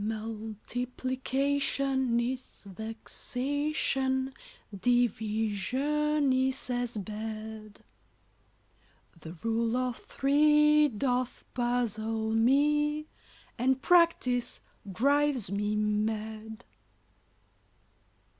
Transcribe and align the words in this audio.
"]Multiplication 0.03 2.19
is 2.19 2.63
vexation; 2.67 4.33
Division 4.75 6.33
is 6.33 6.71
as 6.71 6.97
bad; 6.97 7.83
The 9.19 9.33
Rule 9.43 9.77
of 9.77 9.97
Three 9.97 10.89
doth 10.89 11.45
puzzle 11.53 12.31
me, 12.31 13.09
And 13.59 13.79
Practice 13.83 14.59
drives 14.91 15.51
me 15.51 15.75
mad. 15.75 16.65